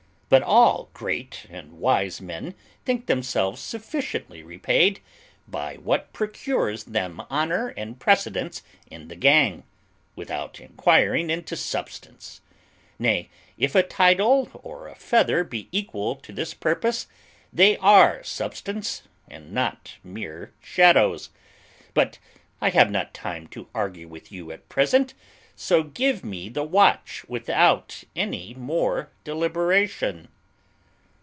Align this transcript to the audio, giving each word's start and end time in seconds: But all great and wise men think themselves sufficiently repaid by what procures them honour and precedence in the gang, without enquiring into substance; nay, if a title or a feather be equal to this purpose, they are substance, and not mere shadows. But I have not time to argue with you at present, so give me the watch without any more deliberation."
But 0.31 0.43
all 0.43 0.89
great 0.93 1.45
and 1.49 1.73
wise 1.73 2.21
men 2.21 2.55
think 2.85 3.07
themselves 3.07 3.59
sufficiently 3.59 4.41
repaid 4.41 5.01
by 5.45 5.75
what 5.75 6.13
procures 6.13 6.85
them 6.85 7.19
honour 7.29 7.73
and 7.75 7.99
precedence 7.99 8.61
in 8.89 9.09
the 9.09 9.17
gang, 9.17 9.63
without 10.15 10.61
enquiring 10.61 11.29
into 11.29 11.57
substance; 11.57 12.39
nay, 12.97 13.27
if 13.57 13.75
a 13.75 13.83
title 13.83 14.47
or 14.63 14.87
a 14.87 14.95
feather 14.95 15.43
be 15.43 15.67
equal 15.73 16.15
to 16.15 16.31
this 16.31 16.53
purpose, 16.53 17.07
they 17.51 17.75
are 17.79 18.23
substance, 18.23 19.01
and 19.27 19.51
not 19.51 19.95
mere 20.01 20.53
shadows. 20.61 21.31
But 21.93 22.19
I 22.61 22.69
have 22.69 22.89
not 22.89 23.13
time 23.13 23.47
to 23.47 23.67
argue 23.75 24.07
with 24.07 24.31
you 24.31 24.49
at 24.53 24.69
present, 24.69 25.13
so 25.53 25.83
give 25.83 26.23
me 26.25 26.49
the 26.49 26.63
watch 26.63 27.23
without 27.27 28.03
any 28.15 28.55
more 28.55 29.09
deliberation." 29.23 30.27